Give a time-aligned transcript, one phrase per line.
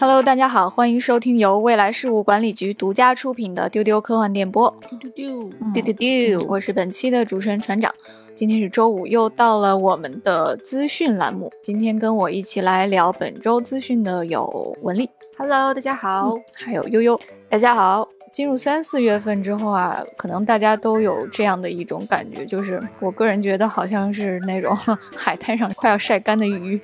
[0.00, 4.72] Hello，大家好，欢迎收听由未来事务管理局独家出品的《丢丢科幻电波》。
[4.88, 5.92] 丢丢丢丢丢
[6.38, 7.92] 丢，我是本期的主持人船长。
[8.32, 11.50] 今天是周五，又到了我们的资讯栏目。
[11.64, 17.18] 今天跟我一起来聊本周资讯的有文丽，Hello，大家好，还有悠悠，
[17.48, 18.08] 大家好。
[18.32, 24.76] 进入三四月份之后啊，可能大家都有这样的一种感觉，就是我个人觉得好像是那种
[25.16, 26.80] 海滩上快要晒干的鱼，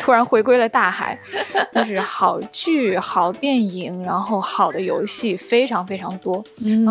[0.00, 1.18] 突然回归了大海。
[1.74, 6.86] 就是好剧、好电影，然后好的游戏非常非常多嗯，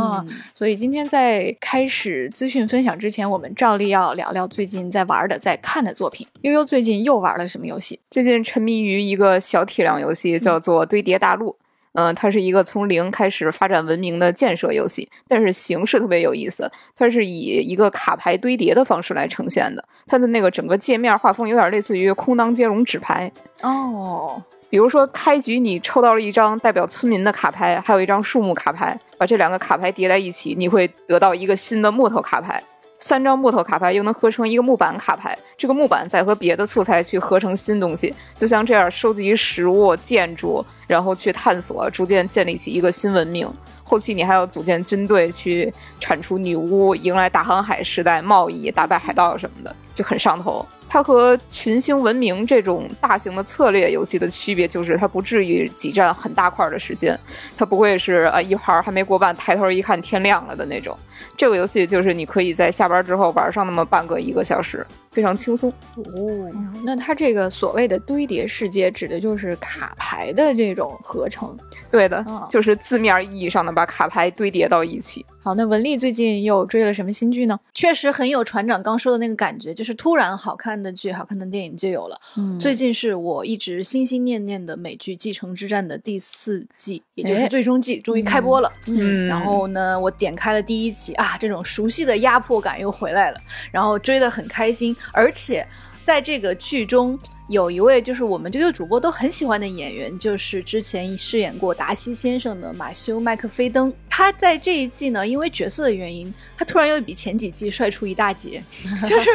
[0.53, 6.27] 所以今天在开始资讯分享之前，我们照例要聊聊最近在玩的、在看的作品。
[6.41, 7.99] 悠悠最近又玩了什么游戏？
[8.11, 11.51] 最近沉迷于一个小体量游戏，叫做《堆叠大陆》。
[11.95, 16.69] 嗯，它是一个从零开始发展文明的建设游戏，但是形式特别有意思。
[16.95, 23.31] 它是以一个卡牌堆叠的方式来呈现的，它的那个整个界面画风有点类似于空当接龙纸牌
[23.61, 24.41] 哦。
[24.69, 32.61] 比如说开局你抽到了一张代表村民的卡牌，还有一张树木卡牌，把这两个卡牌叠在一起，你会得到一个新的木头卡牌。
[32.97, 43.51] 三张木头卡牌又能合成一个木板卡牌，这个木板再和别的素材去合成新东西，就像这样收集食物、建筑，然后去探索，逐渐建立起一个新文明。
[43.83, 50.65] 后期你还要组建军队去铲除女巫，迎来大航海时代，贸易、打败海盗什么的，就很上头。
[50.95, 57.19] 它和群星文明这种大型的策略游戏的区别，就是它不至于挤占很大块的时间，
[57.57, 60.97] 它不会是啊一盘还没过半，抬头一看天亮了的那种。
[61.35, 65.71] 这个游戏就是你可以在下班之后玩上那么半个一个小时，非常轻松。
[65.95, 66.51] 哦，
[66.83, 71.57] 那它这个所谓的堆叠世界，指的就是卡牌的这种合成？
[71.89, 75.25] 对的，就是字面意义上的把卡牌堆叠到一起。
[75.41, 77.57] 好，那文丽最近又追了什么新剧呢？
[77.73, 82.19] 确实很有船长刚说的那个感觉，就是突然好看的剧、好看的电影就有了。
[82.35, 88.73] 嗯，最近是我一直心心念念的美剧《继承之战》的第四季，也就是最终季，终于开播了。
[88.87, 93.39] 嗯，然后呢，我点开了第一集啊，这种熟悉的压迫感又回来了，
[93.71, 95.67] 然后追得很开心，而且
[96.03, 97.19] 在这个剧中。
[97.47, 103.93] 有一位就是我们这个主播都很喜欢的演员，就是之前饰演过达西先生的马修麦克菲登。
[104.09, 108.63] 他在这一季呢，因为角色的原因，他突然又比前几季帅出一大截，
[109.05, 109.29] 就 是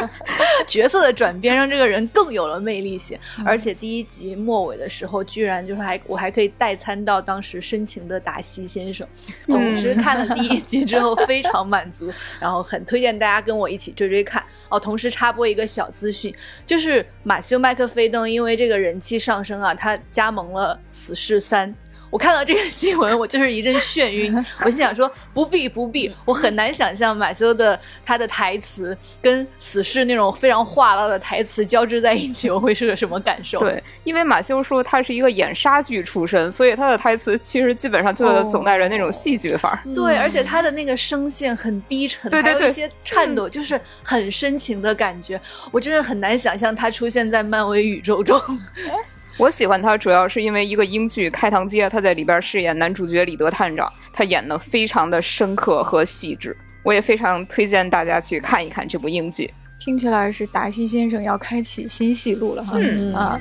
[0.67, 3.17] 角色的转变让这个人更有了魅力些。
[3.45, 9.07] 而且第一集末尾的时候，居然就是还我还可以代餐到当时深情的达西先生。
[9.47, 14.79] 总之看了第一集之后非常满足，然后很推荐大家跟我一起追追看哦。
[14.79, 16.33] 同时插播一个小资讯，
[16.65, 18.00] 就是马修麦克菲。
[18.01, 21.71] 飞登因为这个人气上升啊，他加盟了《死侍三》。
[22.11, 24.45] 我看到这个新闻，我就是一阵眩晕。
[24.65, 33.59] 我心想说，不必不必，我很难想象马修的他的台词跟死侍那种非常话唠的台词交织在一起，我会是个什么感受？
[33.59, 39.79] 对，因为马修说他是一个演杀剧出身，所以他的台词其实基本上就是总带着那种戏剧范儿。
[39.95, 45.39] 对，而且他的那个声线很低沉，还有一些颤抖，就是很深情的感觉。
[45.71, 48.37] 我真的很难想象他出现在漫威宇宙中。
[49.37, 56.55] 我喜欢他，主要是因为一个英剧《开膛街》，他在里边饰演男主角李德探长，他演的非常的深刻和细致。
[56.83, 59.51] 我也非常推荐大家去看一看这部英剧。
[59.79, 62.73] 听起来是达西先生要开启新戏路了哈。
[62.75, 63.39] 嗯啊。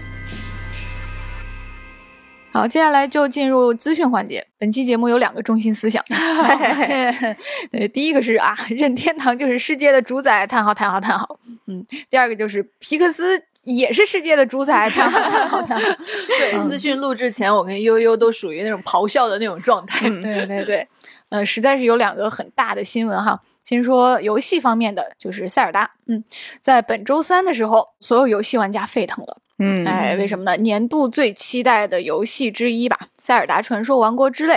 [2.53, 4.45] 好，接下来就进入资讯环节。
[4.59, 6.03] 本期节目有两个中心思想。
[7.71, 11.39] 对，第一个是啊，任天堂就是世界的主宰，叹号叹号叹号。
[11.67, 13.43] 嗯，第二个就是皮克斯。
[13.75, 15.19] 也是世界的主宰， 太好
[15.63, 15.81] 太好。
[16.27, 20.09] 对，资讯录制前，我跟悠悠都属于那种咆哮的那种状态。
[20.21, 20.89] 对对对，
[21.29, 23.41] 呃，实在是有两个很大的新闻哈。
[23.65, 25.93] 先说游戏方面的，就是塞尔达。
[26.07, 26.25] 嗯，
[26.61, 29.37] 在本周三的时候，所有游戏玩家沸腾了。
[29.59, 30.57] 嗯，哎，为什么呢？
[30.57, 34.55] 年度最期待的游戏之一吧，《塞尔达传说：王国之泪》。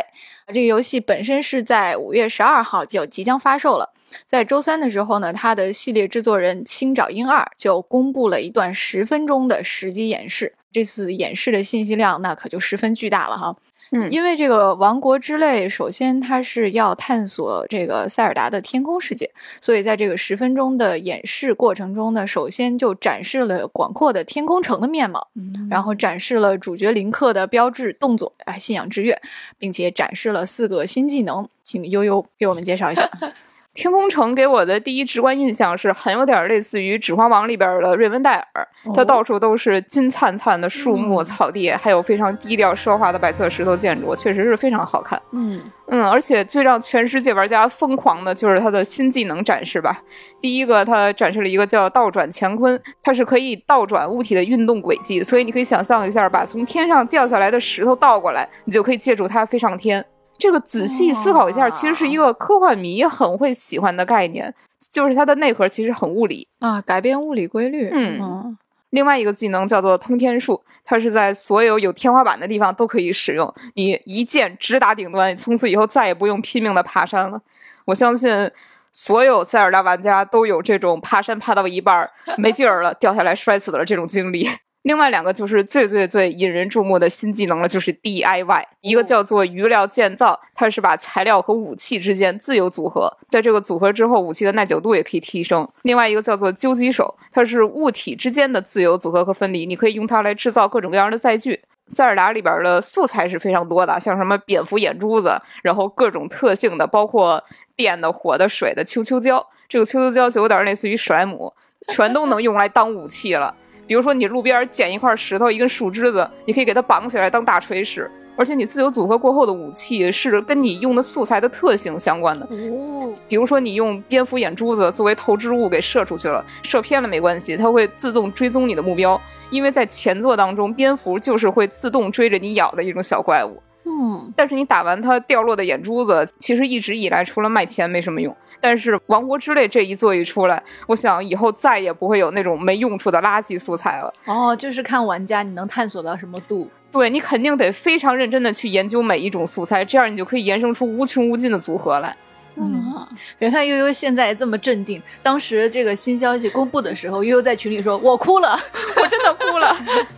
[0.47, 3.92] 这个游戏本身是在五月十二号就即将发售了。
[4.25, 10.53] 在周三的时候呢，他的系列制作人青沼英二就公布了一段十分钟的实机演示。
[10.71, 13.55] 这次演示的信息量那可就十分巨大了哈。
[13.95, 19.29] 嗯，因为这个《王国之泪》，首先它是要探索这个塞尔达的天空世界，
[19.61, 25.27] 所以在这个十分钟的演示过程中呢，首先就展示了广阔的天空城的面貌，
[25.69, 29.21] 然后展示了主角林克的标志动作，哎，信仰之跃，
[29.59, 33.07] 并且展示了四个新技能，请悠悠给我们介绍一下。
[33.73, 45.19] 天空城给我的第一直观印象是很有点类似于《指环王》里边的瑞文戴尔，它到处都是金灿灿的树木、草地，还有非常低调奢华的白色石头建筑，确实是非常好看。
[45.31, 49.99] 嗯嗯，而且最让全世界玩家疯狂的就是它的新技能展示吧。
[50.39, 60.05] 第一个，它展示了一个叫倒转乾坤，它是可以倒转物体的运动轨迹，所以你可以想象一下，把从天上掉下来的石头倒过来，你就可以借助它飞上天。
[60.43, 64.53] 这个仔细思考一下，其实是一个科幻迷很会喜欢的概念，
[64.91, 67.89] 就是它的内核其实很物理啊，改变物理规律。
[67.93, 68.57] 嗯，
[68.89, 77.41] 另外一个技能叫做通天术，它是在所有有天花板的地方都可以使用，你一剑直达顶端，从此以后再也不用拼命的爬山了。
[77.85, 78.51] 我相信
[78.91, 84.49] 所有塞尔达玩家都有这种爬山爬到一半没劲儿了，掉下来摔死了这种经历。
[84.83, 88.63] 另外两个就是最最最引人注目的新技能了，就是 DIY。
[88.81, 95.67] 一个叫做余料建造，它是把材料和武器之间自由组合，在这个组合之后，武器的耐久度也可以提升。
[95.83, 101.61] 另外一个叫做究极手，它是物体之间的自由组合和分离，你可以用它来制造各种各样的载具。
[101.87, 107.41] 塞尔达里边的素材是非常多的，像什么蝙蝠眼珠子，然后各种特性的，包括
[107.75, 109.45] 电的、火的、水的、秋秋胶。
[109.69, 111.53] 这个秋秋胶就有点类似于史莱姆，
[111.87, 113.55] 全都能用来当武器了。
[113.85, 118.09] 比如说，你路边捡一块石头、一根树枝子，你可以给它绑起来当大锤使。
[118.35, 122.47] 而且你自由组合过后的武器是跟你用的素材的特性相关的。
[122.47, 129.19] 哦，比如说你用蝙蝠眼珠子作为投掷物给射出去了，射偏了没关系，它会自动追踪你的目标。
[129.51, 133.61] 因为在前作当中，蝙蝠就是会自动追着你咬的一种小怪物。
[133.85, 138.35] 嗯，但是你打完它掉落的眼珠子，其实一直以来除了卖钱没什么用。
[138.61, 144.13] 但是王国之泪这一作一出来，我想以后再也不会有那种没用处的垃圾素材了。
[144.25, 146.69] 哦，就是看玩家你能探索到什么度。
[146.91, 152.15] 对你肯定得非常认真的去研究每一种素材，这样你就可以延伸出无穷无尽的组合来。
[152.55, 153.05] 嗯，
[153.39, 158.55] 别看悠悠现在这么镇定，当时这个新消息公布的时候，悠悠在群里说：“我哭了，
[158.95, 159.75] 我真的哭了。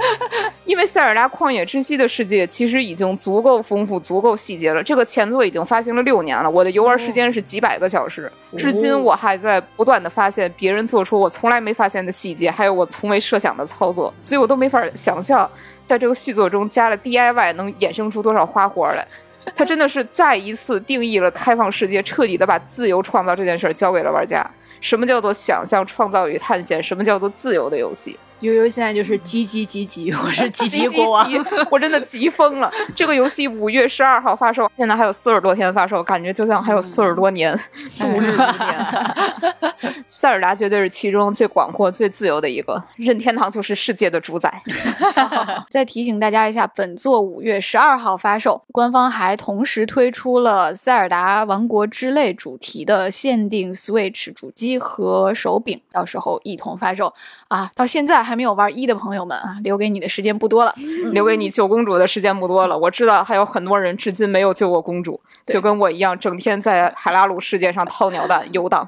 [0.66, 4.82] ”因为塞尔达旷野之息的世界其实已经足够丰富、足够细节了。
[4.84, 15.50] 这个前作已经发行了六年了，我的游玩时间是几百个小时，至今我还在不断的发现别人做出我从来没发现的细节，还有我从未设想的操作，所以我都没法想象，
[15.86, 19.08] 在这个续作中加了 DIY 能衍生出多少花活来。
[19.56, 24.44] 它真的是再一次定义了开放世界，彻底的把自由创造这件事儿交给了玩家。
[24.82, 26.82] 什么叫做想象、创造与探险？
[26.82, 28.18] 什么叫做自由的游戏？
[28.46, 31.28] 悠悠现在就是急急急急，我是急急国王，
[31.72, 32.72] 我真的急疯了。
[32.96, 37.58] 这个游戏五月十二号发售，现在还有四十多天发售，感觉就像还有四十多年
[37.98, 39.16] 度日如年。
[40.08, 44.62] 塞尔达绝对是其中最广阔、最自由的一个，任天堂就是世界的主宰。
[45.68, 57.12] 再提醒大家一下，本作五月十二号发售，官方还同时推出了《塞尔达王国之泪》主题的限定 Switch 主机和手柄，到时候一同发售
[57.48, 57.72] 啊！
[57.76, 58.26] 到现在。
[58.26, 60.74] 还没有玩一的朋友们啊，留给你的时间不多了，
[61.12, 62.78] 留给你救公主的时间不多了。
[62.78, 68.88] 我知道还有很多人至今没有救过公主，就跟我一样，整天在海拉鲁世界上掏鸟蛋游荡。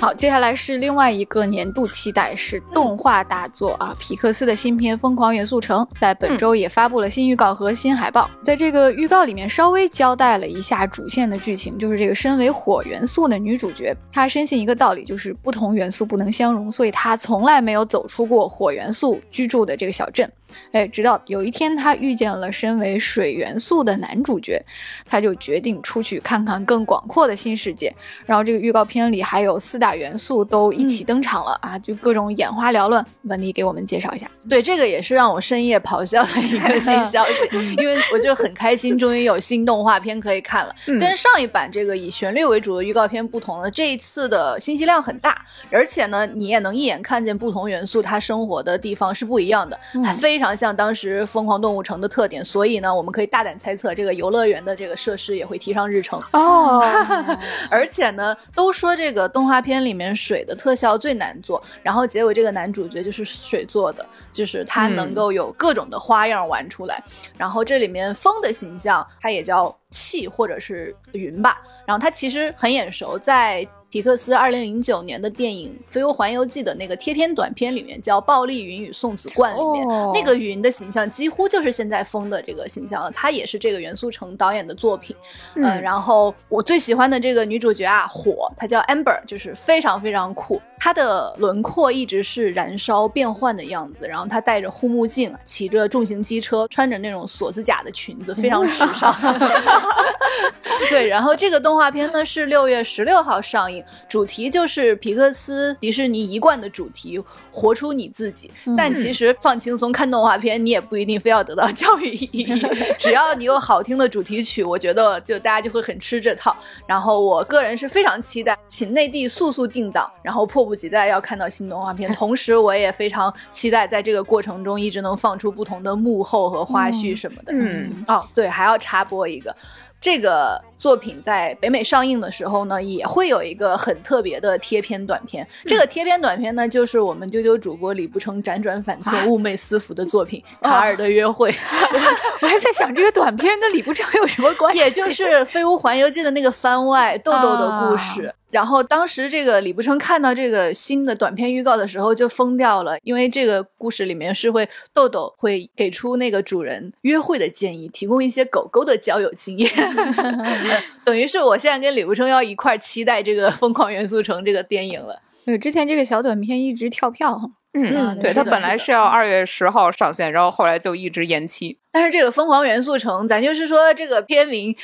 [0.00, 3.94] 好，接下来是另外一个年度期待，是动画大作啊！
[3.98, 8.30] 皮克斯的新片《疯狂元素城》在本周也发布了新预告和新海报。
[8.42, 20.26] 在这个预告里面，稍微交代了一下主线的剧情，就是这个身为火元素的女主角，她深信一个道理，就是不同元素不能相融，所以她从来没有走出过火元素居住的这个小镇。
[20.72, 24.60] 哎，直到有一天，他遇见了身为水元素的男主角，
[25.06, 27.94] 他就决定出去看看更广阔的新世界。
[28.26, 33.04] 然后这个预告片里还有四大元素都一起登场了啊，就各种眼花缭乱。
[33.24, 34.26] 文丽给我们介绍一下。
[34.48, 40.74] 对，这个也是让我深夜咆哮的一个新消息， 因为我就很开心，终于有新动画片可以看了。
[40.86, 50.39] 跟上一版这个以旋律为主的预告片不同的，这一次的信息量很大，而且呢，你也能一眼看见不同元素它生活的地方是不一样的，还非。
[50.40, 56.82] 非常像当时《疯狂动物城》的特点，所以呢，我们可以大胆猜测，这个游乐园的这个设施也会提上日程哦。
[57.68, 67.04] 而且呢，都说这个动画片里面水的特效最难做，然后结果这个男主角就是水做的，就是他能够有各种的花样玩出来。
[67.36, 71.60] 然后这里面风的形象，它也叫气或者是云吧。
[71.84, 73.68] 然后它其实很眼熟，在。
[73.90, 83.10] 皮克斯二零零九年的电影《飞屋环游记》的那个贴片短片里面，叫《暴力云与送子冠》里面，那个云的形象几乎就是现在风的这个形象了。
[83.10, 85.16] 它也是这个袁素成导演的作品。
[85.56, 90.62] 嗯，然后我最喜欢的这个女主角啊，火，她叫 Amber，就是非常非常酷。
[90.78, 99.12] 她的轮廓一直是燃烧变幻的样子，然后她戴着护目镜，骑着重型机车，穿着那种锁子甲的裙子，非常时尚。
[100.88, 108.50] 对，然后这个动画片呢是六月十六号上映，主题就是皮克斯迪士尼一贯的主题，活出你自己。
[108.76, 112.62] 但其实放轻松看动画片，你也不一定非要得到 教育意义，
[112.98, 116.56] 只要你有好听的主题曲，我觉得就大家就会很吃这套。
[116.86, 122.12] 然后我个人是非常期待，请内地速速定档，然后迫不及待要看到新动画片。
[122.12, 127.52] 同时，我也非常期待在这个过程中一直能放出不同的幕后和花絮什么的。
[127.54, 129.54] 嗯，哦，对，还要插播一个。
[130.00, 135.46] 这个作品在北美上映的时候呢，也会有一个很特别的贴片短片。
[135.66, 141.52] 这个贴片短片呢，就是我们丢丢主播李不成辗转反侧、寤寐思服的作品《卡尔的约会》。
[142.40, 144.80] 我还在想，这个短片跟李不成有什么关系？
[144.80, 148.34] 也就是《飞屋环游记》的那个番外豆豆的故事。
[148.50, 159.70] 然后当时这个李不成看到这个新的短片预告的时候就疯掉了，因为这个故事里面是会豆豆会给出那个主人约会的建议，提供一些狗狗的交友经验，
[161.04, 165.20] 等于是我现在跟李不生要一块期待这个《疯狂元素城》这个电影了。
[165.44, 167.50] 对，之前这个小短片一直跳票哈。
[167.72, 171.78] 嗯，对，它本来是要二月十号上线，然后后来就一直延期。
[171.92, 174.74] 但是这个《疯狂元素城》，咱就是说这个片名，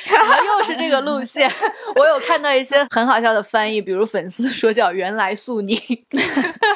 [0.57, 1.49] 又是这个路线。
[1.95, 5.79] 我有看到一些很好笑的翻译，比如粉丝说叫“原来素宁”，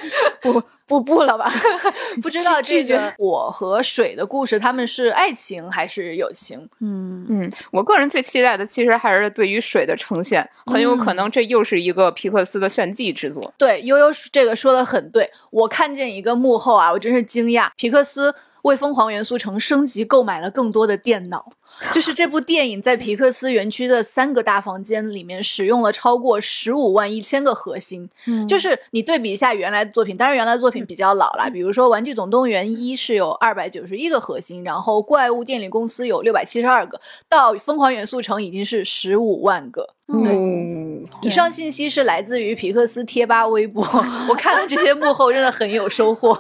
[0.42, 1.52] 不不不了吧？
[2.24, 6.68] 不知道这个我和水的故事，他们是爱情还是友情？
[6.80, 13.54] 嗯嗯，我个人最期待的其实还是对于水的呈现，很有可能这又是一个皮克斯的炫技之作。
[13.58, 18.34] 对，悠悠这个说的很对，我看见一个幕后啊，我真是惊讶，皮克斯。
[18.64, 21.46] 为疯狂元素城升级购买了更多的电脑，
[21.92, 28.10] 就是这部电影在皮克斯园区的三个大房间里面使用了超过十五万一千个核心。
[28.28, 39.96] 嗯，就是你对比一下原来的作品，当然原来的作品比较老了，比如说《玩具总动员》一是有二百九十一个核心，然后《怪物电力公司》有六百七十二个，到疯狂元素城已经是十五万个。
[40.14, 43.82] 嗯，以上信息是来自于皮克斯贴吧微博，
[44.30, 46.38] 我看了这些幕后真的很有收获。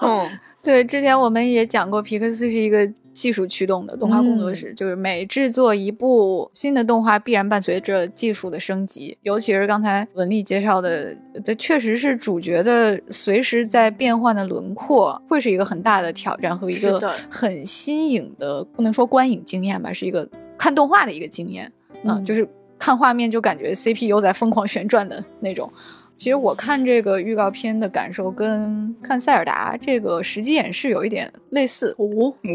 [0.63, 9.17] 对，之前我们也讲过，皮克斯是一个技术驱动的动画工作室，就是每制作一部新的动画，必然伴随着技术的升级。
[9.23, 16.99] 尤其是刚才文丽介绍的，这确实是主角的随时在变换的轮廓，会是一个很大的挑战和一个
[17.29, 21.71] 很新颖的，不能说观影经验吧，是一个看动画的一个经验。
[22.03, 22.47] 嗯，就是
[22.79, 25.71] 看画面就感觉 CPU 在疯狂旋转的那种。
[26.21, 31.95] 其实我看这个预告片的感受跟看塞尔达这个实际演示有一点类似，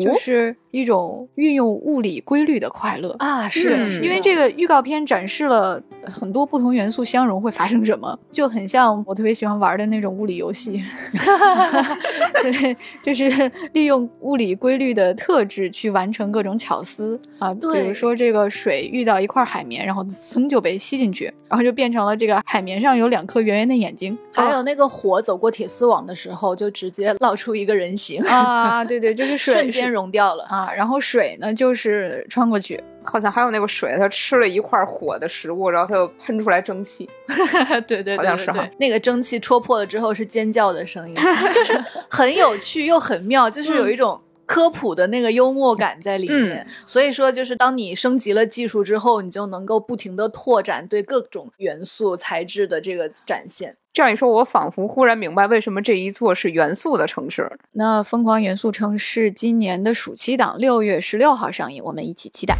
[0.01, 0.55] 就是。
[0.73, 3.09] 一种运用物理规律的快乐。
[3.19, 10.83] 啊，是因为这个预告片展示了很多不同元素相融会发生什么，就很像我特别喜欢玩的那种物理游戏，
[12.43, 30.73] 对，就是利用物理规律的特质去完成各种巧思啊，比如说这个水遇到一块海绵，然后噌就被吸进去，然后就变成了这个海绵上有两颗圆圆的眼睛，还有那个火走过铁丝网的时候，就直接烙出一个人形啊，对对，就是瞬间融掉了啊。
[30.73, 37.09] 然后水呢，就是穿过去，好像还有那个水，它吃了一块火的食物，然后它又喷出来蒸汽。
[37.87, 38.69] 对对，好像是哈。
[38.79, 41.15] 那个蒸汽戳破了之后是尖叫的声音，
[41.53, 46.67] 就是很有趣又很妙，就是有一种科普的那个幽默感在里面。
[46.87, 53.77] 所以说，就是当你升级了技术之后，你就能够不停的拓展对各种元素材质的这个展现。
[53.93, 57.51] 这样一说，我仿佛忽然明白为什么这一座是元素的城市。
[57.73, 62.57] 那《疯狂元素城》是今年的暑期档，六月十六号上映，我们一起期待。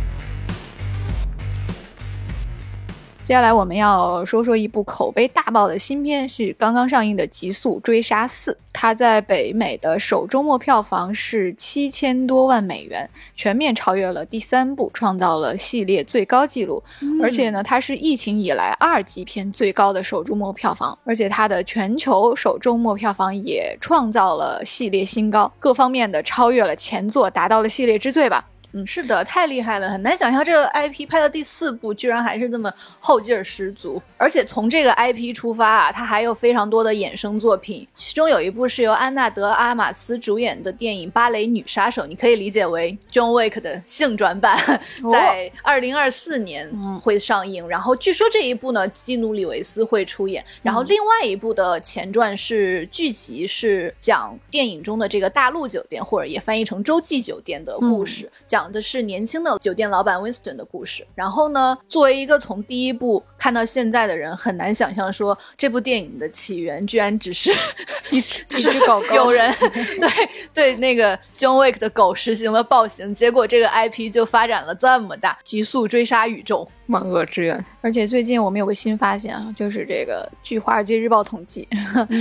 [3.27, 8.53] 接下来我们要说说一部口碑大爆的新片，是刚刚上映的《极速追杀四》。
[8.73, 16.81] 它在北美的首周末票房是七千多万美元，全面超越了第三部，创造了系列最高纪录。
[17.21, 28.47] 而且呢，它是疫情以来二级片最高的首周末票房，而且它的全球首周末票房也创造了系列新高，各方面的超越了前作，达到了系列之最吧。
[28.77, 34.03] 嗯，是的，太厉害了，很难想象这个 IP 拍到第四部居然还是这么后劲儿十足。
[34.19, 44.59] 而且从这个 IP 出发啊，它还有非常多的衍生作品，其中有一部是由安娜德阿玛斯主演的电影《芭蕾女杀手》，你可以理解为 John Wick 的性转版，
[45.11, 47.67] 在二零二四年会上映。
[47.67, 50.45] 然后据说这一部呢，基努里维斯会出演。
[50.63, 61.07] 然后另外一部的前传是剧集，是讲电影中的这个大陆酒店，或者也翻译成洲际酒店的故事，讲的是年轻的酒店老板 Winston 的故事。
[61.15, 67.51] 然后呢，作为一个从第一部看到现在的人，很难想象说这部电影的起源居然只是
[68.11, 69.55] 一只狗狗， 有人
[70.01, 70.09] 对
[70.55, 76.69] 对那个 John Wick 的狗实行了暴行，结果这个 IP 就发展了这么大，极速追杀宇宙。
[76.89, 81.67] 万恶之源，而且最近我们有个新发现啊，就是这个据《华尔街日报》统计，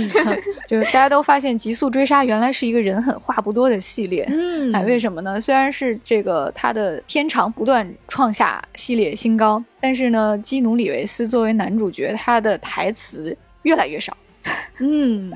[0.66, 4.26] 就是大家都发现《极速追杀》原来是一个人狠话不多的系列。
[4.28, 5.40] 嗯，哎，为什么呢？
[5.40, 14.16] 虽然是这个它的片长不断创下系列新高，但是呢，基努里维斯作为男主角，他的台词越来越少。
[14.80, 15.32] 嗯。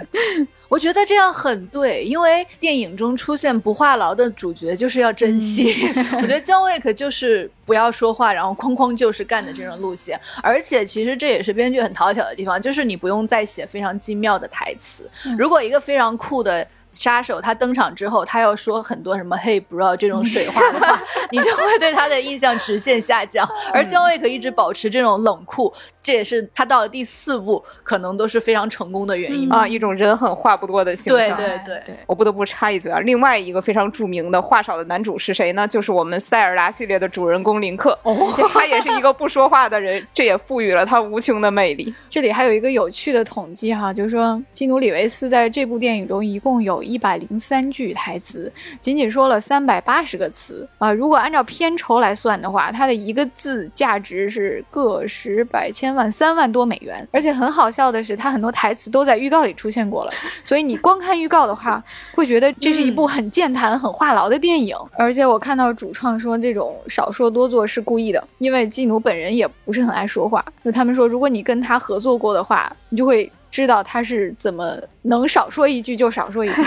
[0.71, 5.65] 我觉得这样很对，因为电影中出现不话痨的主角就是要珍惜。
[6.17, 10.19] 我觉得 John Wick 就是不要说话，然后哐哐就是干的这种路线。
[10.43, 15.11] 而且其实这也是编剧很讨巧的地方，就是你不用再写非常精妙的台词。
[15.37, 16.67] 如果一个非常酷的。
[16.93, 23.49] 杀手他登场之后，他要说很多什么 “Hey bro” 这种水话的话， 你就会对他的印象直线下降。
[23.73, 31.37] 而姜维可一直保持这种冷酷，这也是他到了第四部可能都是非常成功的原因啊，一种人狠话不多的形象。
[31.37, 35.67] 对对对对，我不得不插一嘴啊，另外一个非常著名的话少的男主是谁呢？
[35.67, 37.99] 就是我们塞尔达系列的主人公林克。
[38.03, 38.15] 哦，
[38.53, 41.95] 他也是一个不说话的人， 这也赋予了他无穷的魅力。
[42.09, 46.91] 这里还有一个有趣的统计哈，就是说基努里维斯在这部电影中一共有。
[46.91, 50.93] 一百零三句台词，仅仅说了三百八十个词啊！
[50.93, 57.07] 如果按照片酬来算的话，它的一个字价值是个十百千万三万多美元。
[57.13, 61.81] 而且很好笑的是，它很多台词都在预告里出现过了，所以你光看预告的话，
[62.17, 64.77] 会觉得这是一部很健谈、很话痨的电影。
[64.99, 70.45] 而且我看到主创说，这种少说多做是故意的，因为基努本人也不是很爱说话。
[70.65, 73.31] 就他们说，如果你跟他合作过的话，你就会。
[73.51, 76.63] 知道他是怎么能少说一句就少说一句，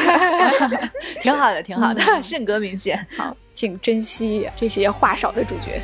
[1.22, 3.06] 挺好的，挺好的， 性格明显。
[3.16, 5.82] 好， 请珍惜这些话少的主角。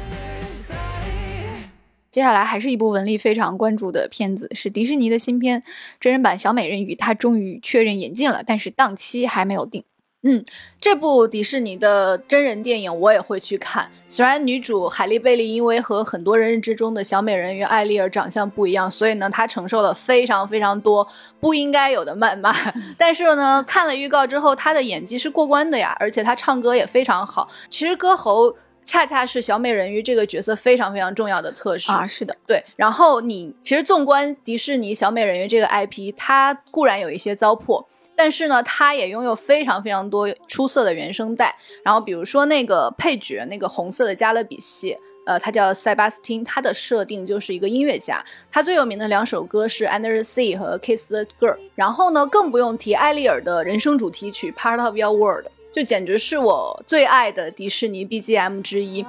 [2.11, 5.63] 接下来还是一部文丽非常关注的片子，是迪士尼的新片
[5.99, 9.83] 真人版《小美人鱼》，它终于确认引进了，但是档期还没有定。
[10.23, 10.43] 嗯，
[10.81, 13.89] 这部迪士尼的真人电影我也会去看。
[14.09, 21.07] 虽然女主海莉贝利因为和很多人认知中的小美人鱼艾丽儿长相不一样，所以呢，她承受了非常非常多
[21.39, 22.53] 不应该有的谩骂。
[22.97, 27.47] 但是呢，看了预告之后，她的演技是过关的呀，而且她唱歌也非常好。
[27.69, 32.05] 其实歌喉恰恰是小美人鱼这个角色非常非常重要的特质啊。
[32.05, 32.61] 是的，对。
[32.75, 37.85] 然后你其实纵观迪士尼小美人鱼这个 IP，它固然有一些糟粕。
[38.21, 41.55] 但是呢，他也拥有非常非常多出色的原声带。
[41.85, 48.21] 然后，比如说那个配角，那个红色的加勒比系，呃，他叫塞巴斯汀，他的设定就是一个音乐家。
[48.51, 51.55] 他最有名的两首歌是《Under the Sea》和《Kiss the Girl》。
[51.75, 59.05] 然后呢，更不用提艾丽尔的人生主题曲《Part of Your World》，就简直是我最爱的迪士尼 BGM 之一。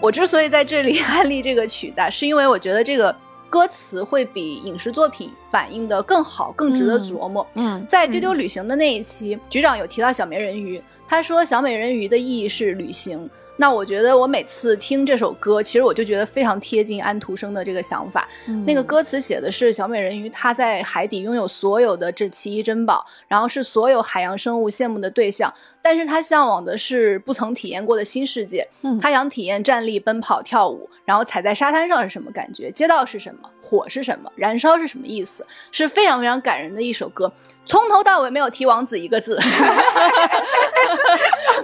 [0.00, 3.14] 我之所以在这里 安利这个曲子，是因为我觉得这个。
[3.50, 7.44] 歌词会比影视作品反映的更好，更值得琢磨。
[7.56, 13.28] 嗯，在丢丢旅行的那一期，局长有提到小美人鱼，他说小美人鱼的意义是旅行。
[13.60, 18.26] 那我觉得我每次听这首歌，其实我就觉得非常贴近安徒生的这个想法。
[18.64, 25.52] 那个歌词写的是小美人鱼她在海底拥有所有的这奇异珍宝，然后是所有海洋生物羡慕的对象。
[25.82, 28.66] 但是她向往的是不曾体验过的新世界。
[28.80, 32.70] 嗯她想体验站立、奔跑、跳舞，然后踩在沙滩上是什么感觉？
[32.70, 33.50] 街道是什么？
[33.60, 34.32] 火是什么？
[34.36, 35.46] 燃烧是什么意思？
[35.70, 37.30] 是非常非常感人的一首歌。
[37.66, 39.38] 从头到尾没有提王子一个字。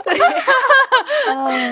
[0.05, 0.19] 对。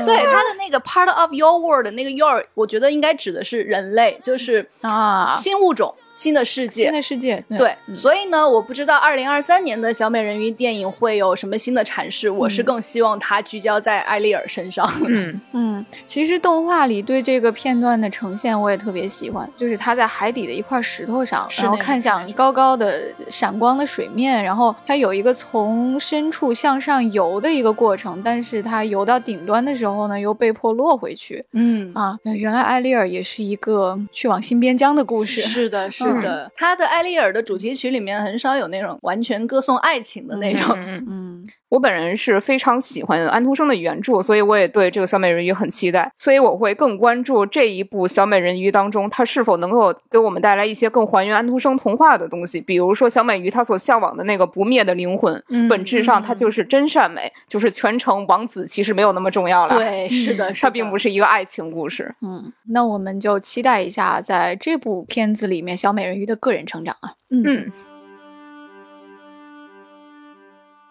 [0.05, 5.95] 对他的那个 part of your world 那个 your，我觉得应该指的是人类，就是啊新物种。
[6.15, 12.31] 新的世界，新的世界，对，所以呢，我不知道二零二三年的小美人鱼电影会有什么新的阐释。
[12.31, 14.89] 我是更希望它聚焦在艾丽尔身上。
[15.07, 31.45] 嗯 嗯，其实动画里对这个片段的呈现我也特别喜欢，就是他在海底的一块石头上，然后看向高高的闪光的水面，然后它有一个从深处向上游的一个过程，但是它游到顶端的时候呢，又被迫落回去。
[31.53, 35.41] 嗯啊，原来艾丽尔也是一个去往新边疆的故事。
[35.41, 36.04] 是的，是。
[36.05, 40.77] 是的，他的《艾丽尔》的主题曲里面很少有那种完全歌颂爱情的那种。
[40.77, 59.77] 嗯，我本人是非常喜欢安徒生的原著，所以我也对这个小美人鱼很期待，所以我会更关注这一部小美人鱼当中，它是否能够给我们带来一些更还原安徒生童话的东西，比如说小美鱼她所向往的那个不灭的灵魂，本质上它就是真善美，就是全程王子其实没有那么重要了。
[59.77, 62.15] 对，是的，它并不是一个爱情故事。
[62.23, 67.15] 嗯，那我们就期待一下在这部片子里面小美人鱼的个人成长啊。
[67.31, 67.73] 嗯。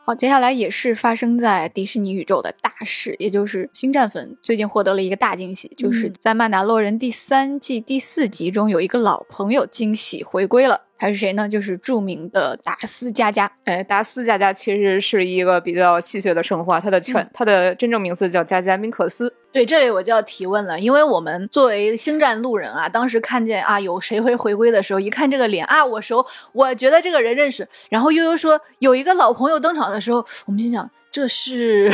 [0.05, 10.81] 好，接下来也是发生在迪士尼宇宙的大事，也就是星战粉最近获得了一个大惊喜，就是在《曼达洛人》第三季第四集中有一个老朋友惊喜回归了。
[10.97, 11.47] 他是谁呢？
[11.47, 13.49] 就是著名的达斯加加。
[13.63, 19.33] 哎，达斯加加其实是一个比较戏谑的称呼，他的全他的真正名字叫加加宾克斯。
[19.53, 27.65] 对，这里我就要提问了，因为我们作为星战路人啊，当时看见啊有谁会回归的时候，一看这个脸啊，我熟，我觉得这个人认识。
[27.89, 30.89] 然后悠悠说有一个老朋友登场的时候，我们心想。
[31.13, 31.93] 这是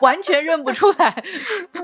[0.00, 1.22] 完全认不出来，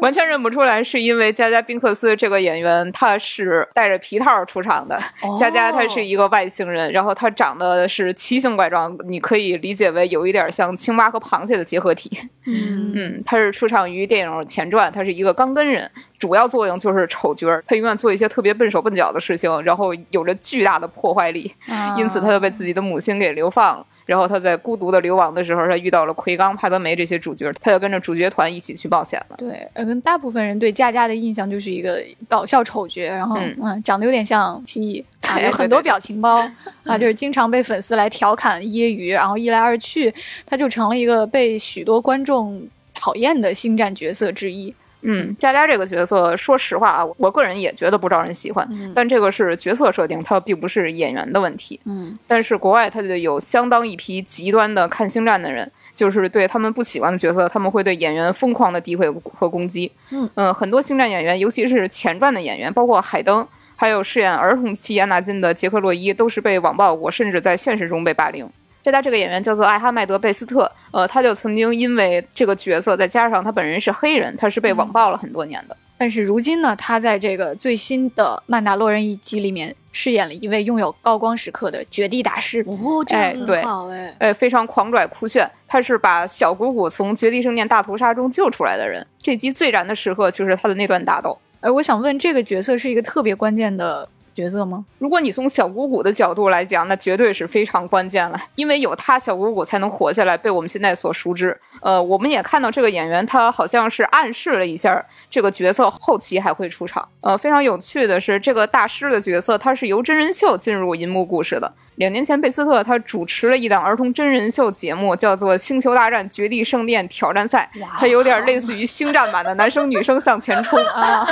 [0.01, 5.01] 完全认不出来， 是因为加加宾克斯这个演员他是带着皮套出场的。
[5.39, 12.11] 加加他是一个外星人，然后他长得是奇形怪状，你可以理解为有一点像青蛙和螃蟹的结合体。
[12.45, 21.55] 嗯嗯，他是出场于电影前传，他是一个钢根人，主要作用就是丑角儿，他永远做一些特别笨手笨脚的事情，然后有着巨大的破坏力，
[21.97, 23.87] 因此他就被自己的母亲给流放了。
[24.05, 29.37] 然后他在孤独的流亡的时候，他遇到了奎刚、帕德梅这些主角，他就跟着主角团一起去冒险了。
[29.39, 36.39] 对，呃，跟大部分人对佳佳的印象就是一个搞笑丑角，然后嗯，长得有点像蜥蜴，啊， 有很多表情包
[36.85, 40.13] 啊，就是经常被粉丝来调侃揶揄，然后一来二去，
[40.45, 42.61] 他就成了一个被许多观众
[43.03, 44.73] 讨厌的星战角色之一。
[45.05, 48.65] 嗯，佳佳这个角色，说实话啊，我个人也觉得不招人喜欢。
[48.95, 51.81] 但这个是角色设定，它并不是演员的问题。
[51.87, 59.91] 嗯，但是国外它就有相当一批极端的看星战的人，就是对他们不喜欢的角色，他们会对演员疯狂的诋毁和攻击。
[60.13, 68.49] 嗯嗯，很多星战演员，尤其是前传的演员，包括海登，还有饰演儿童期亚纳金的杰克洛伊，都是被网暴过，甚至在现实中被霸凌。
[68.83, 75.77] 加加这个演员叫做艾哈迈德·贝斯特，呃，他就曾经因为这个角色，再加上他本人是黑人，他是被网暴了很多年的。
[75.97, 82.61] 但是如今呢，他在这个最新的《曼达洛人》一集里面饰演了一位拥有高光时刻的绝地大师。
[82.67, 85.49] 哦，这样很好哎，哎，非常狂拽酷炫。
[85.69, 89.07] 他是把小姑姑从绝地圣殿大屠杀中救出来的人。
[89.21, 91.39] 这集最燃的时刻就是他的那段打斗。
[91.61, 94.09] 哎，我想问，这个角色是一个特别关键的。
[94.35, 94.85] 角色吗？
[94.99, 101.59] 如果你从小姑姑的角度来讲，那绝对是非常关键了，因为有他，小姑姑才能活下来，被我们现在所熟知。
[101.81, 107.07] 呃，我们也看到这个演员，他好像是暗示了一下这个角色后期还会出场。
[107.21, 111.73] 呃，非常有趣的是，这个大师的角色，他是由真人秀进入银幕故事的。
[111.97, 121.23] 两年前，贝斯特他主持了一档儿童真人秀节目，叫做《星球大战：绝地圣殿挑战赛》，他有点类似于星战版的 男生女生向前冲啊，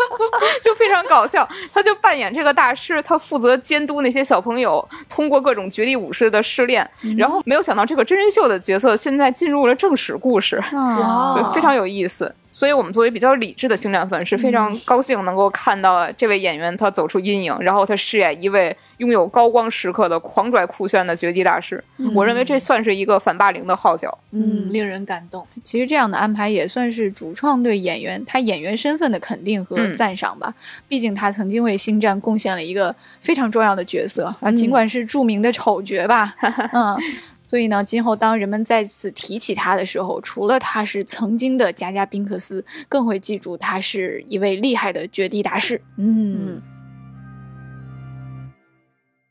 [0.64, 1.46] 就非常搞笑。
[1.72, 6.88] 他就扮演这个大师，他负责监督那些小朋友通过各种绝地武士的试炼。
[7.18, 12.34] 然后没有想到，这个真人秀的角色现在进入了正史故事，哇，非常有意思。
[12.56, 21.84] 所以，我们作为比较理智的星战粉，是非常高兴能够看到这位演员他走出阴影，然后他饰演一位拥有高光时刻的狂拽酷炫的绝地大师。
[22.14, 25.46] 我认为这算是一个反霸凌的号角，嗯，令人感动。
[25.64, 30.54] 其实这样的安排也算是主创对演员他演员身份的肯定和赞赏吧。
[30.88, 36.34] 毕竟他曾经为星战贡献了一个非常重要的角色啊，尽管是著名的丑角吧，
[36.72, 36.96] 嗯。
[37.46, 45.80] 所以呢，今后当人们再次提起他的时候，除了他是曾经的加加宾克斯，更会记住他是一位厉害的绝地大师。
[45.96, 46.60] 嗯。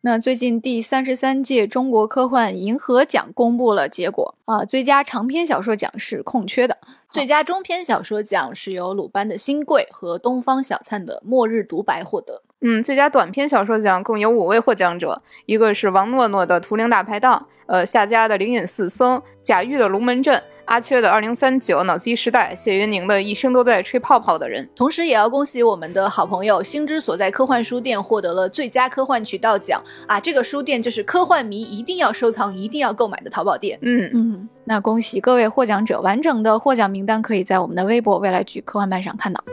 [0.01, 6.77] 那最近第三十三届中国科幻银河奖公布了结果啊，最佳长篇小说奖是空缺的，
[7.09, 12.43] 最佳中篇小说奖是由鲁班的《新贵》和东方小灿的《末日独白》获得。
[12.61, 20.35] 嗯，最佳短篇小说奖共有五位获奖者，一个是王诺诺的《图灵大排档》，呃，夏家的《灵隐寺僧》，贾玉的《龙门阵》。
[20.65, 30.19] 阿缺的二零三九脑机时代，谢云宁的一生都在吹泡泡的人，同时也要恭喜我们的好朋友星之所在科幻书店获得了最佳科幻渠道奖啊！
[30.19, 33.77] 这个书店就是科幻迷一定要收藏、一定要购买的淘宝店。
[33.83, 39.43] 嗯嗯，那恭喜各位获奖者，完整的获奖名单可以在我们的微博未来局科幻班上看到。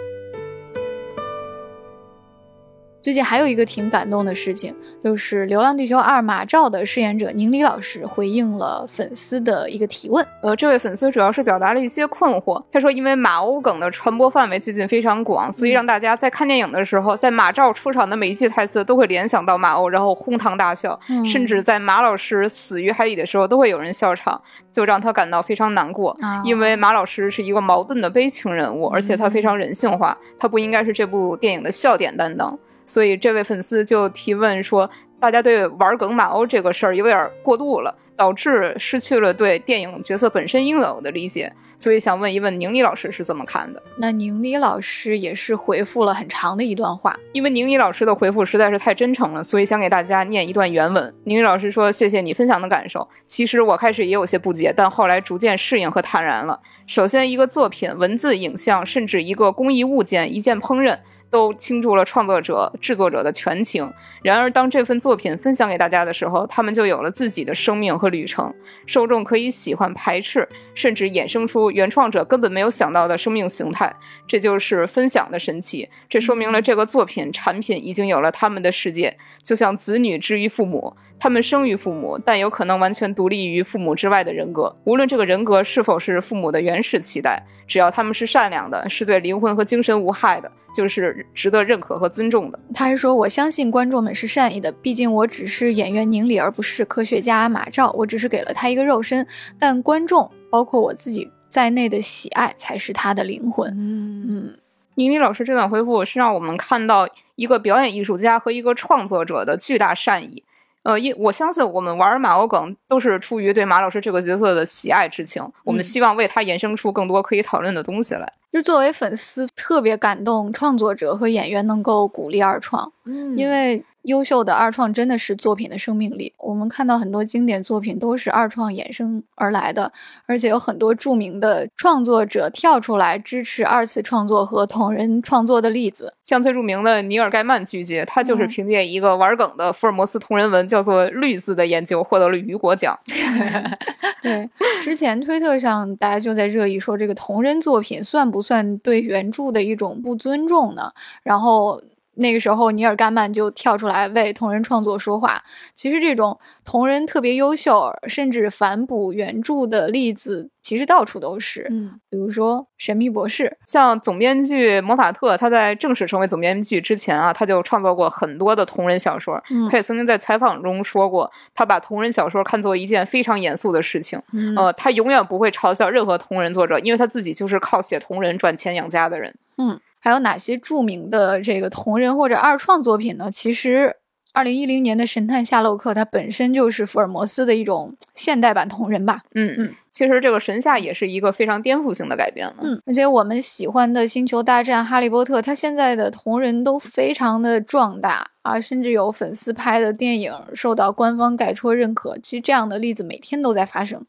[3.02, 10.24] 最近还有一个挺感动的事情，就是《流浪地球二》马照的饰演者宁理老师回应了粉丝的一个提问。
[10.40, 12.62] 呃，这位粉丝主要是表达了一些困惑。
[12.70, 26.16] 他说，因为马欧梗的传播范围最近非常广，所以让大家在看电影的时候，在马照出场的每一句台词都会联想到马欧，然后哄堂大笑，甚至在马老师死于海底的时候都会有人笑场，就让他感到非常难过。
[26.44, 32.56] 因为马老师是一个矛盾的悲情人物，而且他非常人性化，他不应该是这部电影的笑点担当。
[32.92, 41.50] 所以这位粉丝就提问说：“大家对玩梗马欧这个事儿有点过度了，导致失去了对电影角色本身应有的理解。
[41.78, 51.14] 所以想问一问宁理老师是怎么看的？”那宁理老师也是回复了很长的一段话，因为宁理老师的回复实在是太真诚了，所以想给大家念一段原文。
[51.24, 53.08] 宁理老师说：“谢谢你分享的感受。
[53.24, 56.60] 其实我开始也有些不解，但后来逐渐适应和坦然了。
[56.86, 60.98] 首先，一个作品、文字、影像，甚至一个工艺物件、一件烹饪。”
[61.32, 63.90] 都倾注了创作者、制作者的全情。
[64.22, 68.54] 然而，当这份作品分享给大家的时候，他们就有了自己的生命和旅程。
[68.84, 73.90] 受众可以喜欢、排斥，甚至衍生出原创者根本没有想到的生命形态。
[74.26, 75.88] 这就是分享的神奇。
[76.06, 80.94] 这说明了这个作品、产品已经有了他们的世界，就像子女之于父母。
[81.22, 84.74] 他们生于父母，但有可能完全独立于父母之外的人格。
[84.82, 92.58] 无论这个人格是否是父母的原始期待，只要他们是善良的，是对灵魂和精神无害的，就是值得认可和尊重的。
[92.74, 97.92] 他还说：“我相信观众们是善意的，毕竟我只是演员宁理，而不是科学家马照。
[97.92, 99.24] 我只是给了他一个肉身，
[99.60, 104.54] 但观众，包括我自己在内的喜爱，才是他的灵魂。”嗯嗯，
[104.96, 110.42] 宁理老师这段回复是让我们看到一个表演艺术家和一个创作者的巨大善意。
[110.82, 118.32] 呃，因我相信我们玩马欧梗都是出于对马老师这个角色的喜爱之情，我们希望为他衍生出更多可以讨论的东西来。
[118.52, 123.84] 就作为粉丝，特别感动创作者和演员能够鼓励二创，嗯，因为。
[124.02, 126.32] 优秀的二创真的是作品的生命力。
[126.38, 129.92] 我们看到很多经典作品都是二创衍生而来的，
[130.26, 136.14] 而且有很多著名的创作者跳出来支持二次创作和同人创作的例子。
[136.24, 142.98] 像最著名的尼尔盖曼拒绝，他就是凭借一个玩梗的福尔摩斯同人文叫做《绿字》的研究获得了雨果奖。
[144.22, 144.48] 对，
[144.82, 150.92] 之前推特上大家就在热议说，这个同人作品算不算对原著的一种不尊重呢？
[151.22, 151.80] 然后。
[152.14, 155.42] 那个时候，尼尔盖曼就跳出来为同人创作说话。
[155.74, 161.66] 其实，这种同人特别优秀，甚至反哺原著的例子，其实到处都是。
[161.70, 169.42] 嗯，比如说《神秘博士》，像总编剧摩法特，他在正式成为总编剧之前啊，他就创作过很多的同人小说。
[169.70, 174.20] 他也曾经在采访中说过，他把同人小说看作一件非常严肃的事情。
[174.56, 179.34] 呃，他永远不会嘲笑任何同人作者，因为他自己就是靠写同人赚钱养家的人。
[179.56, 179.80] 嗯。
[180.04, 183.30] 还有哪些著名的这个同人或者二创作品呢？
[183.30, 183.94] 其实，
[184.32, 189.20] 二零一零年的《神探夏洛克》它本身就是福尔摩斯的一种现代版同人吧。
[189.36, 192.56] 嗯嗯，其实这个神夏也是一个非常颠覆性的改变了。
[192.62, 202.18] 嗯，而且我们喜欢的《星球大战》《哈利波特》，它现在的同人都非常的壮大啊，甚至有粉丝拍的电影受到官方改戳认可。
[202.20, 204.04] 其实这样的例子每天都在发生。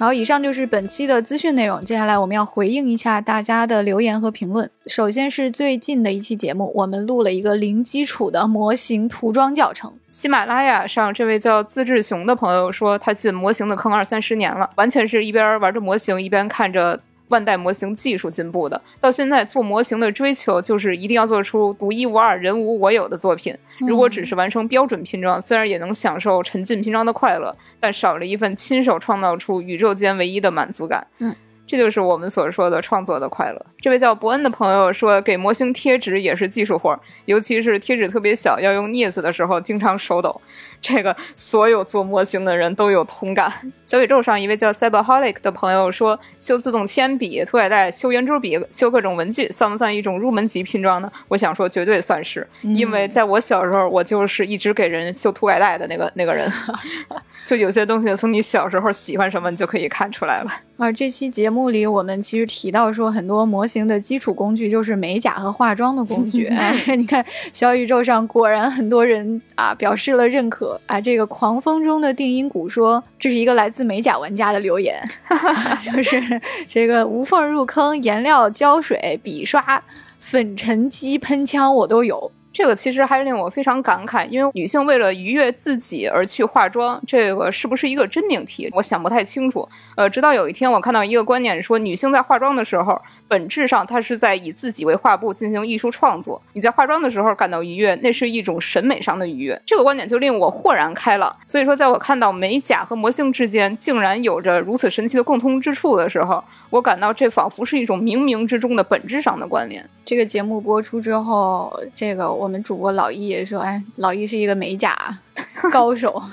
[0.00, 1.84] 好，以上就是本期的资讯内容。
[1.84, 4.70] 接下来我们要回应一下大家的留言和评论。
[4.86, 9.92] 首先是最近的一期节目，我们录了一个零基础的模型涂装教程。
[10.08, 16.98] 喜马拉雅上这位叫自制熊的朋友说，他进模型的坑二三十年了，完全是一边玩着模型，一边看着。
[17.30, 23.56] 万代模型技术进步的，到现在做模型的追求就是一定要做出独一无二、人无我有的作品。
[23.80, 31.06] 如果只是完成标准拼装，虽然也能享受沉浸拼装的快乐，但少了一份亲手创造出宇宙间唯一的满足感。
[31.18, 31.34] 嗯。
[31.70, 33.66] 这就是我们所说的创作的快乐。
[33.80, 40.40] 这位叫伯恩的朋友说，给模型贴纸也是技术活，尤其是贴纸特别小，要用镊子的时候，经常手抖。
[40.80, 43.52] 这个所有做模型的人都有同感。
[43.84, 51.12] 小宇宙上一位叫 Cyberholic 的朋友说，修自动铅笔、涂改带、修圆珠笔、修各种文具，算不算一种入门级拼装呢？
[51.28, 56.50] 我想说，绝对算是，因为在我小时候，我就是一直给人修涂改带的那个那个人。
[57.46, 60.50] 就有些东西从你小时候喜欢什么，你就可以看出来了。
[60.78, 66.46] 啊这期节目里，我们其实提到说，很多模型的基础工具就是美甲和化妆的工具。
[66.54, 70.98] 哎，你看小宇宙上果然很多人啊表示了认可啊。
[70.98, 74.96] 这个狂风中的定音鼓说，这是一个来自美甲玩家的留言，
[75.84, 79.82] 就是这个无缝入坑，颜料、胶水、笔刷、
[80.18, 82.32] 粉尘机、喷枪我都有。
[82.60, 88.68] 这个其实还是令我非常感慨，因为女性为了愉悦自己而去化妆，这个是不是一个真命题？
[88.74, 89.66] 我想不太清楚。
[89.96, 96.38] 呃，直到有一天我看到一个观点说，女性在化妆的时候，本质上她是在以自己为画布进行艺术创作。
[96.52, 99.58] 你在化妆的时候感到愉悦，那是一种审美上的愉悦。
[99.64, 101.34] 这个观点就令我豁然开朗。
[101.46, 109.82] 所以说，在我看到美甲和魔性之间竟然有着如此神奇的共通之处的时候，我感到这仿佛是一种冥冥之中的本质上的关联。
[110.04, 114.94] 这个节目播出之后，这个我们主播老易也说：“哎，老易是一个美甲
[115.72, 116.22] 高手。”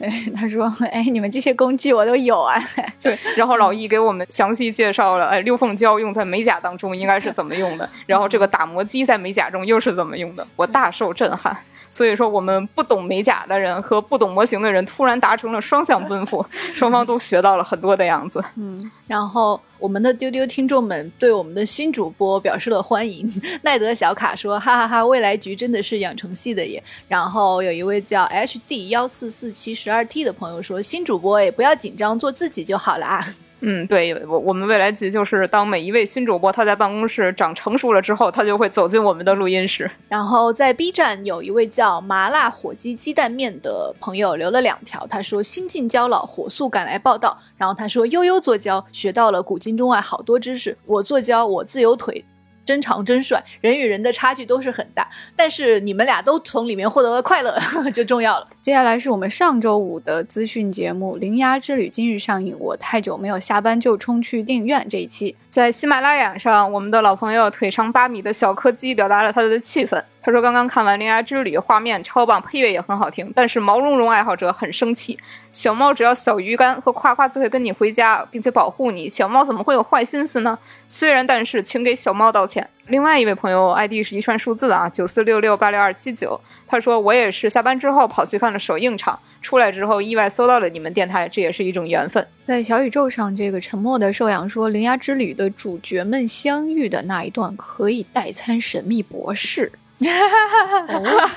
[0.00, 2.60] 哎，他说：“哎，你们这些工具我都有啊。
[3.00, 11.56] ”对，然后老易给我们详细介绍了，哎，六凤胶用在美甲当中应该是怎么用的，然后这个打磨机在美甲中又是怎么用的，我大受震撼。
[11.94, 18.42] 所以说，我们不懂美甲的人和不懂模型的人突然达成了双向奔赴， 双方都学到了很多的样子。
[18.56, 23.32] 嗯，然后我们的丢丢听众们对我们的新主播表示了欢迎。
[23.62, 33.24] 奈德小卡说：“哈哈哈，未来局真的是养成系的耶。”然后有一位叫 HD 幺四四七十二 T 的朋友说：“新主播也，不要紧张，做自己就好了啊。”
[33.66, 39.90] 嗯，对我我们未来局就是当每一位新主播他在办公室长成熟了之后，他就会走进我们的录音室。
[40.08, 47.38] 然后在 B 站有一位叫麻辣火鸡鸡蛋面的朋友留了两条，他说新晋交老火速赶来报道。
[47.56, 52.22] 然后他说悠悠做交学到了古今中外好多知识，我做交我自由腿。
[52.64, 57.58] 真长真帅，人与人的差距都是很大，但是你们俩都从里面获得了快乐
[57.92, 58.46] 就重要了。
[58.60, 62.56] 接下来是我们上周五的资讯节目《铃芽之旅》，今日上映。
[62.58, 70.02] 我太久没有下班就冲去电影院这一期，在喜马拉雅上，我们的老朋友腿长八米的小柯基表达了他的气愤。
[70.24, 75.18] 他说：“刚刚看完《铃芽之旅》，画面超棒，配乐也很好听，但是毛茸茸爱好者很生气。
[75.52, 79.06] 小猫只要小鱼干和夸夸就会跟你回家，并且保护你。
[79.06, 80.58] 小猫怎么会有坏心思呢？
[80.86, 86.40] 虽然，但是，请给小猫道歉。”另外一位朋友 ID 是一串数字啊，九四六六八六二七九。
[86.66, 101.30] 他说：“我也是下班之后跑去看了首映场，出来之后意外搜到了你们电台，这也是一种缘分。”在小宇宙上，这个沉默的兽养说：“铃芽之旅的主角们相遇的那一段，可以代餐神秘博士。”哈哈哈！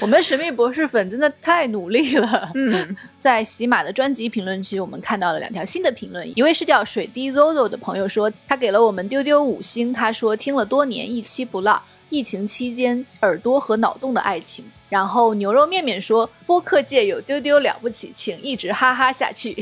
[0.00, 2.50] 我们神秘博士粉真的太努力了。
[2.54, 6.26] 嗯，在喜马的专辑评论区，我们看到了两条新的评论。
[6.36, 9.92] 一位是叫水滴 Zozo 的朋友说，他给了我们丢丢五星。
[9.92, 11.80] 他说听了多年，一期不落。
[12.10, 14.64] 疫情期间耳朵和脑洞的爱情。
[14.88, 19.54] 然后牛肉面面说，播客界有丢丢了不起，请一直哈哈下去。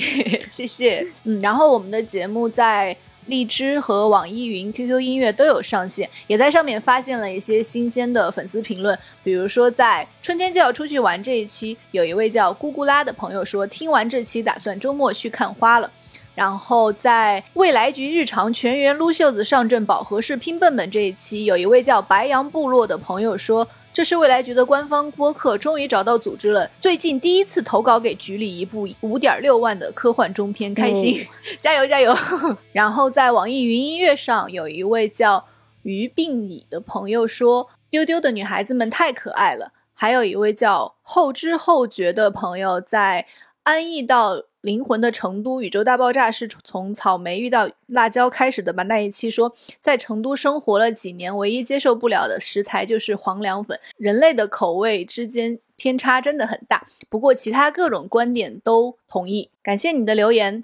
[0.50, 1.06] 谢谢。
[1.24, 2.96] 嗯，然后我们的节目在。
[3.26, 8.98] 荔枝和网易云、QQ 音乐都有上线，也在上面发现了一些新鲜的粉丝评论。
[9.22, 15.90] 比如说，在春天就要出去玩这一期，有一位叫咕咕啦的朋友说，听完这期打算周末去看花了。
[16.34, 23.66] 然后在未来局日常全员撸袖子上阵饱和式拼笨笨这一期，有一位叫白羊部落的朋友说。
[23.94, 26.68] 这是未来局的官方播客，终于找到组织了。
[26.80, 31.24] 最近第一次投稿给局里一部五点六万的科幻中篇，开心，
[31.60, 32.12] 加油 加油！
[32.74, 35.44] 然后在网易云音乐上，有一位叫
[35.84, 43.24] 于病已的朋友说：“丢丢的女孩子们太可爱了。”还有一位叫后知后觉的朋友在
[43.64, 44.44] 安逸到。
[44.64, 48.82] 灵魂的成都宇宙大爆炸是从草莓遇到辣椒开始的吧？
[48.84, 53.78] 那一期说在成都生活了几年，唯一接受不了的食材就是黄凉粉。
[53.98, 59.50] 人类的口味之间偏差真的很大，不过其他各种观点都同意。
[59.62, 60.62] 感谢你的留言。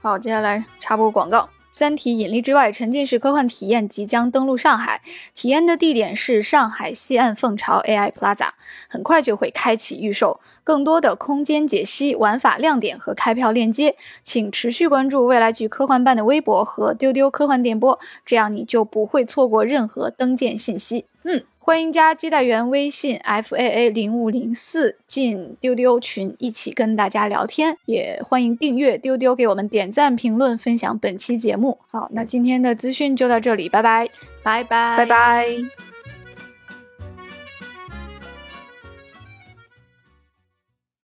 [0.00, 1.38] 好，接下来插播广告。
[1.74, 5.02] 《三体：引力之外》沉浸式科幻体验即将登陆上海，
[5.34, 8.50] 体验的地点是上海西岸凤巢 AI Plaza，
[8.88, 10.38] 很快就会开启预售。
[10.62, 21.06] 更多的空间解析、玩法亮点和开票链接，请持续关注未来剧科幻办的微博和丢丢科幻电波，这样你就不会错过任何登舰信息。
[21.24, 21.42] 嗯。
[21.66, 27.78] 欢迎加接待员微信 f a a 零五零四进丢丢群，一起跟大家聊天。
[27.86, 31.78] 也欢迎订阅丢丢，给我们点赞、评论、分享本期节目。
[31.86, 34.06] 好，那今天的资讯就到这里，拜拜，
[34.42, 35.93] 拜拜，拜拜。